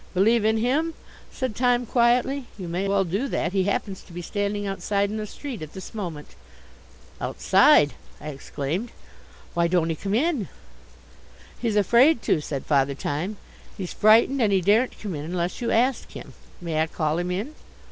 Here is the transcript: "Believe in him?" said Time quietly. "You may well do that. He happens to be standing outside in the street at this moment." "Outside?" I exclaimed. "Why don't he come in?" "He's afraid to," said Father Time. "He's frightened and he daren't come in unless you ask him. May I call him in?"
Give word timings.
"Believe 0.15 0.43
in 0.45 0.57
him?" 0.57 0.95
said 1.31 1.55
Time 1.55 1.85
quietly. 1.85 2.47
"You 2.57 2.67
may 2.67 2.87
well 2.87 3.03
do 3.03 3.27
that. 3.27 3.53
He 3.53 3.65
happens 3.65 4.01
to 4.01 4.13
be 4.13 4.23
standing 4.23 4.65
outside 4.65 5.11
in 5.11 5.17
the 5.17 5.27
street 5.27 5.61
at 5.61 5.73
this 5.73 5.93
moment." 5.93 6.29
"Outside?" 7.21 7.93
I 8.19 8.29
exclaimed. 8.29 8.91
"Why 9.53 9.67
don't 9.67 9.89
he 9.91 9.95
come 9.95 10.15
in?" 10.15 10.47
"He's 11.59 11.75
afraid 11.75 12.23
to," 12.23 12.41
said 12.41 12.65
Father 12.65 12.95
Time. 12.95 13.37
"He's 13.77 13.93
frightened 13.93 14.41
and 14.41 14.51
he 14.51 14.59
daren't 14.61 14.99
come 14.99 15.13
in 15.13 15.23
unless 15.23 15.61
you 15.61 15.69
ask 15.69 16.09
him. 16.13 16.33
May 16.59 16.81
I 16.81 16.87
call 16.87 17.19
him 17.19 17.29
in?" 17.29 17.53